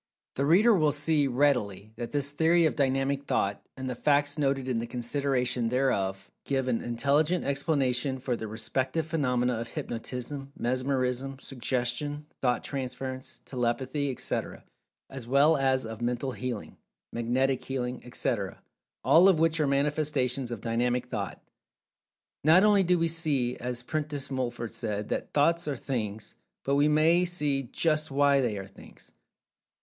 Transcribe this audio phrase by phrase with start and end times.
[0.33, 4.67] The reader will see, readily, that this theory of Dynamic Thought, and the facts noted
[4.67, 11.37] in the consideration thereof, give an intelligent explanation for the respective phenomena of Hypnotism, Mesmerism,
[11.37, 14.63] Suggestion, Thought transference, Telepathy, etc.,
[15.07, 16.77] as well as of Mental Healing,
[17.13, 18.59] Magnetic Healing, etc.,
[19.03, 21.39] all of which are manifestations of "Dynamic Thought."
[22.43, 26.33] Not only do we see, as Prentice Mulford said, that "Thoughts are Things,"
[26.65, 29.11] but we may see "just why" they are Things.